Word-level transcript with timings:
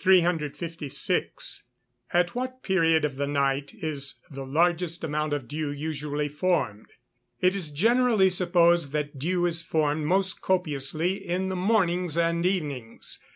356. 0.00 1.66
At 2.12 2.34
what 2.34 2.64
period 2.64 3.04
of 3.04 3.14
the 3.14 3.28
night 3.28 3.70
is 3.74 4.18
the 4.28 4.44
largest 4.44 5.04
amount 5.04 5.32
of 5.32 5.46
dew 5.46 5.70
usually 5.70 6.26
formed? 6.28 6.86
It 7.40 7.54
is 7.54 7.70
generally 7.70 8.28
supposed 8.30 8.90
that 8.90 9.20
dew 9.20 9.46
is 9.46 9.62
formed 9.62 10.04
most 10.04 10.42
copiously 10.42 11.24
in 11.24 11.48
the 11.48 11.54
mornings 11.54 12.16
and 12.18 12.44
evenings. 12.44 13.20